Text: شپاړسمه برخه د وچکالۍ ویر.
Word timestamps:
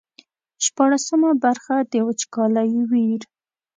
شپاړسمه 0.65 1.31
برخه 1.43 1.75
د 1.91 1.93
وچکالۍ 2.07 2.71
ویر. 2.89 3.21